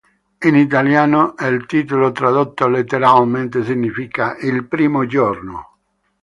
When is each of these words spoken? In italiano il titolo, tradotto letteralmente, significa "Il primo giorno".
In 0.45 0.55
italiano 0.55 1.35
il 1.41 1.67
titolo, 1.67 2.11
tradotto 2.11 2.67
letteralmente, 2.67 3.63
significa 3.63 4.35
"Il 4.39 4.65
primo 4.65 5.05
giorno". 5.05 5.77